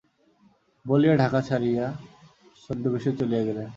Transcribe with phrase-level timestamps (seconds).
[0.85, 1.85] বলিয়া ঢাকা ছাড়িয়া
[2.61, 3.69] ছদ্মবেশে চলিয়া গেলেন।